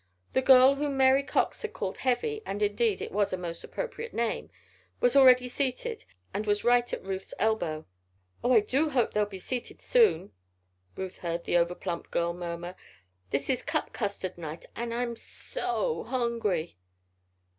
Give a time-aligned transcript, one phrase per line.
[0.33, 4.15] The girl whom Mary Cox had called "Heavy" (and, indeed, it was a most appropriate
[4.15, 4.49] name)
[4.99, 7.85] was already seated, and was right at Ruth's elbow.
[8.43, 10.31] "Oh, I hope they'll be seated soon,"
[10.95, 12.73] Ruth heard this over plump girl murmur.
[13.29, 16.79] "This is cup custard night, and I'm so o hungry."